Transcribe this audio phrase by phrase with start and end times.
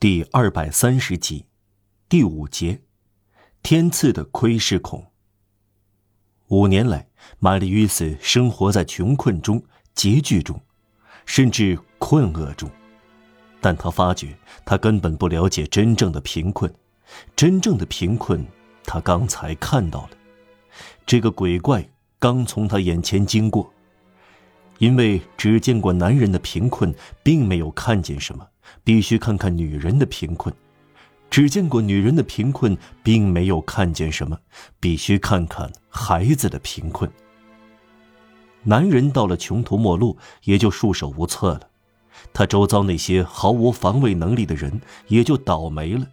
[0.00, 1.46] 第二百三十集，
[2.10, 2.82] 第五节，
[3.62, 5.06] 天赐的窥视孔。
[6.48, 7.08] 五年来，
[7.38, 9.64] 玛丽·约斯生活在穷困中、
[9.96, 10.60] 拮据中，
[11.24, 12.70] 甚至困厄中。
[13.62, 14.36] 但他发觉，
[14.66, 16.72] 他根本不了解真正的贫困。
[17.34, 18.44] 真正的贫困，
[18.84, 20.10] 他刚才看到了。
[21.06, 21.88] 这个鬼怪
[22.18, 23.72] 刚从他眼前经过。
[24.78, 28.46] 因为只见过男人的贫困，并没有看见什么，
[28.82, 30.52] 必须看看女人的贫困；
[31.30, 34.38] 只见过女人的贫困，并没有看见什么，
[34.80, 37.10] 必须看看孩子的贫困。
[38.62, 41.60] 男人到了穷途末路，也就束手无策了；
[42.32, 46.06] 他周遭那些毫无防卫能力的人，也就倒霉了。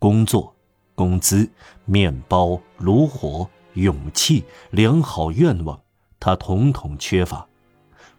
[0.00, 0.54] 工作、
[0.94, 1.48] 工资、
[1.84, 5.80] 面包、炉火、勇气、良好愿望，
[6.18, 7.46] 他统统缺乏。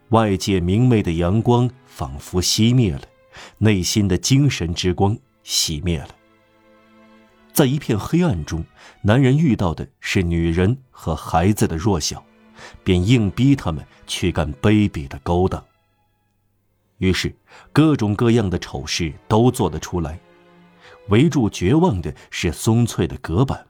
[0.09, 3.02] 外界明媚的阳光仿佛熄灭了，
[3.57, 6.09] 内心的精神之光熄灭了。
[7.54, 8.65] 在一片黑暗中，
[9.01, 12.23] 男人遇到的是女人和孩子的弱小，
[12.84, 15.63] 便硬逼他们去干卑鄙的勾当。
[16.98, 17.35] 于是，
[17.71, 20.20] 各种各样的丑事都做得出来。
[21.10, 23.65] 围住绝望的是松脆的隔板，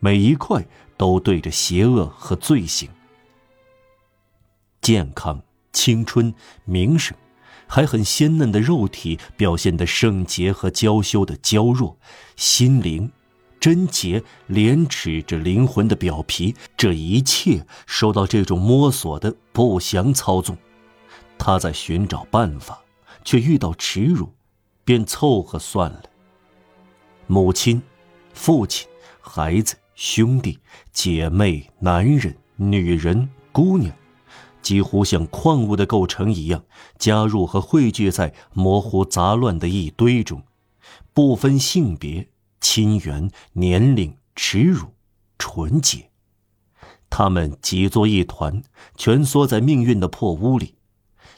[0.00, 2.88] 每一块都对着邪恶和罪行。
[4.80, 5.42] 健康。
[5.76, 6.32] 青春、
[6.64, 7.16] 名声，
[7.66, 11.98] 还很鲜嫩的肉体表现的圣洁和娇羞的娇弱，
[12.36, 13.10] 心灵、
[13.58, 20.56] 贞洁、廉耻着灵魂的表皮，这一切受到这种摸索的不祥操纵。
[21.38, 22.82] 他在寻找办法，
[23.24, 24.32] 却遇到耻辱，
[24.84, 26.02] 便凑合算了。
[27.26, 27.82] 母亲、
[28.32, 28.86] 父亲、
[29.20, 30.58] 孩子、兄弟、
[30.92, 33.94] 姐妹、男人、女人、姑娘。
[34.64, 36.64] 几乎像矿物的构成一样，
[36.98, 40.42] 加入和汇聚在模糊杂乱的一堆中，
[41.12, 42.30] 不分性别、
[42.62, 44.94] 亲缘、年龄、耻辱、
[45.38, 46.10] 纯洁，
[47.10, 48.62] 他们挤作一团，
[48.96, 50.76] 蜷缩在命运的破屋里，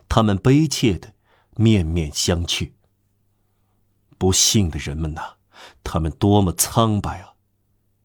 [0.08, 1.12] 他们悲切的
[1.56, 2.70] 面面相觑。
[4.16, 5.34] 不幸的人们呐，
[5.82, 7.34] 他们多么苍白啊！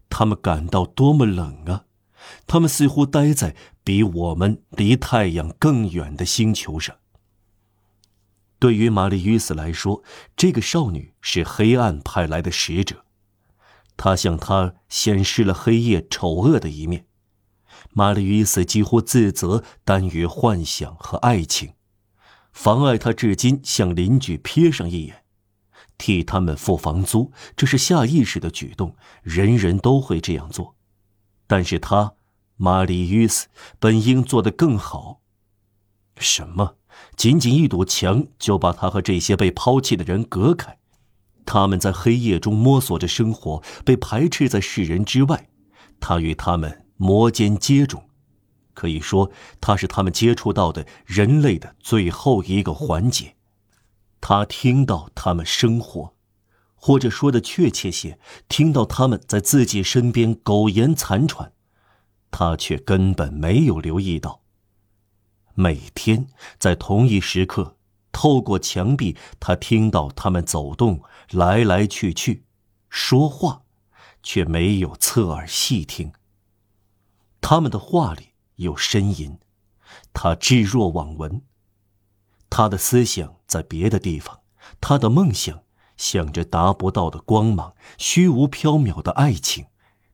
[0.09, 1.86] 他们感到多么冷啊！
[2.48, 6.96] 他们似乎待在比我们离太阳更远的星球上。
[8.59, 10.04] 对于玛丽·约斯来说，
[10.36, 13.06] 这个少女是黑暗派来的使者，
[13.98, 17.06] 她向他显示了黑夜丑恶的一面。
[17.94, 21.74] 玛丽·约斯几乎自责耽于幻想和爱情，
[22.53, 25.24] 妨碍他至今向邻居瞥上一眼，
[25.98, 27.32] 替他们付房租。
[27.56, 30.76] 这是下意识的举动，人人都会这样做。
[31.52, 32.14] 但是他，
[32.56, 35.20] 玛丽·约斯本应做得更好。
[36.16, 36.78] 什么？
[37.18, 40.78] 仅仅一堵墙就把他和这些被抛弃的人隔开？
[41.46, 45.50] 他们在黑夜中摸索着生活，被排斥在世人之外。
[46.00, 48.04] 他与他们摩肩接踵，
[48.74, 49.30] 可以说
[49.60, 53.36] 他是他们接触到的人类的最后一个环节。
[54.22, 56.14] 他听到他们生活。
[56.84, 58.19] 或者说的确切些，
[58.50, 61.53] 听到他们在自己身边苟延残喘，
[62.31, 64.42] 他却根本没有留意到。
[65.53, 66.28] 每天
[66.58, 67.78] 在同一时刻，
[68.12, 72.46] 透过墙壁，他听到他们走动来来去去，
[72.90, 73.62] 说话，
[74.24, 76.12] 却没有侧耳细听。
[77.41, 79.38] 他们的话里有呻吟，
[80.14, 81.44] 他置若罔闻。
[82.50, 84.40] 他的思想在别的地方，
[84.81, 85.62] 他的梦想。
[86.02, 89.68] 想着达不到的光芒，虚无缥缈的爱情，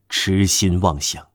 [0.09, 1.29] 痴心妄想。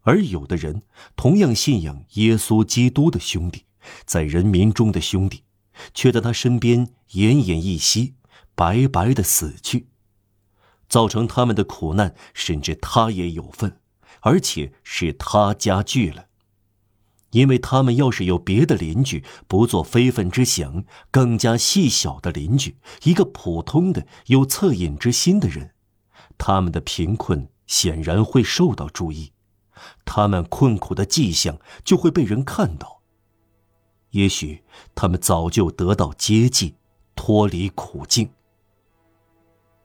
[0.00, 0.82] 而有的人
[1.14, 3.64] 同样信仰耶稣基督的兄弟，
[4.04, 5.44] 在人民中的兄弟，
[5.94, 8.16] 却在他身边奄奄一息，
[8.56, 9.86] 白白的死去，
[10.88, 13.78] 造成他们的苦难，甚至他也有份，
[14.22, 16.26] 而且是他加剧了。
[17.32, 25.72] 因为他们要是有别的邻居，不做非分之想，更加细小的邻居，一个普通的有恻隐之心的人，
[26.38, 29.32] 他们的贫困显然会受到注意，
[30.04, 33.00] 他们困苦的迹象就会被人看到。
[34.10, 34.62] 也许
[34.94, 36.74] 他们早就得到接济，
[37.14, 38.28] 脱离苦境。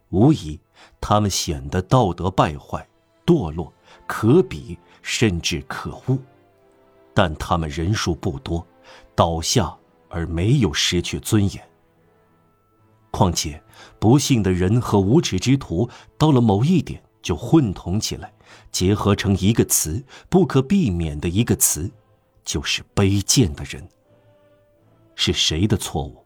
[0.10, 0.60] 无疑，
[1.00, 2.88] 他们显得道德败坏、
[3.26, 3.74] 堕落、
[4.06, 6.18] 可比，甚至可恶。
[7.18, 8.64] 但他们人数不多，
[9.16, 9.76] 倒下
[10.08, 11.70] 而没有失去尊严。
[13.10, 13.60] 况且，
[13.98, 18.32] 不幸的人和无耻之徒到了某一点就混同起来，
[18.72, 21.92] 结合成一个词，不可避免的一个词，
[22.44, 23.84] 就是卑贱的人。
[25.16, 26.24] 是谁的错误？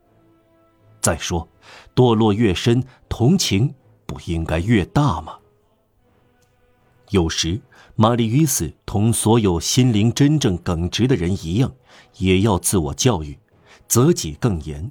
[1.00, 1.48] 再说，
[1.96, 3.74] 堕落越深，同情
[4.06, 5.40] 不应该越大吗？
[7.12, 7.60] 有时，
[7.96, 11.74] 玛丽·与斯同所有心灵真正耿直的人一样，
[12.18, 13.38] 也要自我教育，
[13.88, 14.90] 责己更严。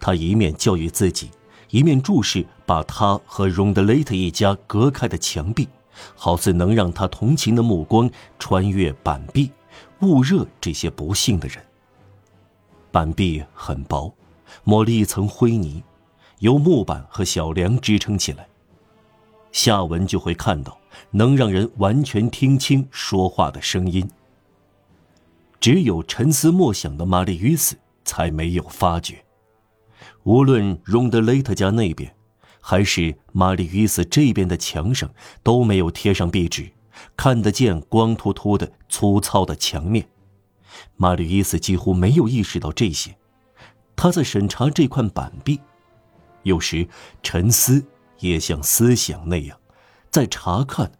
[0.00, 1.30] 他一面教育自己，
[1.70, 5.68] 一面注视把他和荣德雷特一家隔开的墙壁，
[6.16, 9.50] 好似能让他同情的目光穿越板壁，
[10.00, 11.62] 捂热这些不幸的人。
[12.90, 14.12] 板壁很薄。
[14.64, 15.82] 抹了一层灰泥，
[16.38, 18.48] 由木板和小梁支撑起来。
[19.52, 20.78] 下文就会看到
[21.10, 24.08] 能让人完全听清说话的声音。
[25.60, 29.24] 只有沉思默想的玛丽·与斯才没有发觉。
[30.22, 32.14] 无论荣德雷特家那边，
[32.60, 35.10] 还是玛丽·与斯这边的墙上，
[35.42, 36.70] 都没有贴上壁纸，
[37.16, 40.08] 看得见光秃秃的粗糙的墙面。
[40.96, 43.16] 玛丽·与斯几乎没有意识到这些。
[43.96, 45.58] 他在审查这块板壁，
[46.44, 46.86] 有时
[47.20, 47.84] 沉思
[48.20, 49.58] 也像思想那样，
[50.10, 50.90] 在查看、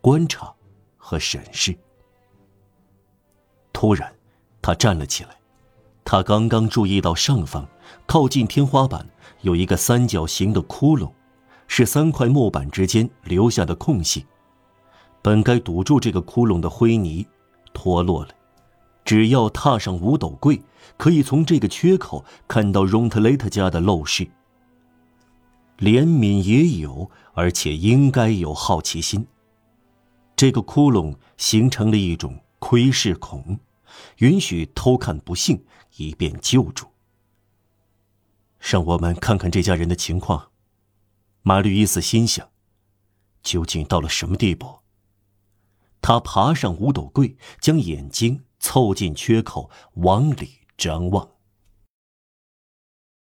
[0.00, 0.52] 观察
[0.96, 1.76] 和审视。
[3.72, 4.14] 突然，
[4.62, 5.30] 他站了起来。
[6.04, 7.66] 他刚刚注意到上方
[8.06, 9.08] 靠近天花板
[9.40, 11.10] 有一个三角形的窟窿，
[11.66, 14.26] 是三块木板之间留下的空隙。
[15.22, 17.26] 本该堵住这个窟窿的灰泥
[17.72, 18.28] 脱落了。
[19.04, 20.62] 只要踏上五斗柜，
[20.96, 24.28] 可以从这个缺口看到荣特雷特家的陋室。
[25.78, 29.26] 怜悯也有，而且应该有好奇心。
[30.36, 33.58] 这个窟窿形成了一种窥视孔，
[34.18, 35.64] 允许偷看不幸，
[35.96, 36.86] 以便救助。
[38.58, 40.50] 让我们看看这家人的情况。
[41.42, 42.48] 马吕伊斯心想：
[43.42, 44.80] 究竟到了什么地步？
[46.00, 48.44] 他爬上五斗柜，将眼睛。
[48.60, 50.48] 凑近缺口，往里
[50.78, 51.33] 张望。